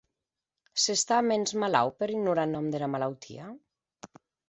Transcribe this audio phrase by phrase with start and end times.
[0.83, 3.55] S’està mens malaut per ignorar eth nòm dera malautia?